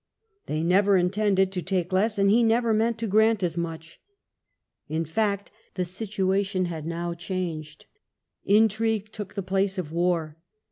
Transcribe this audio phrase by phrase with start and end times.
[0.47, 4.01] 55 They never intended to take less, and he never meant to grant as much.
[4.89, 7.85] In fact, the situation had now changed.
[8.43, 10.37] Intrigue took the place of war.